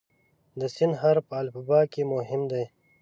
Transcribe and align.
د 0.59 0.61
"س" 0.75 0.77
حرف 1.01 1.23
په 1.29 1.35
الفبا 1.41 1.79
کې 1.91 2.01
مهم 2.13 2.41
دی. 2.51 2.63